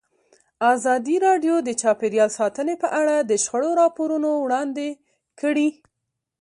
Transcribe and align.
ازادي 0.73 1.15
راډیو 1.27 1.55
د 1.67 1.69
چاپیریال 1.81 2.29
ساتنه 2.39 2.73
په 2.83 2.87
اړه 3.01 3.15
د 3.19 3.31
شخړو 3.43 3.71
راپورونه 3.81 4.29
وړاندې 4.37 4.87
کړي. 5.39 5.69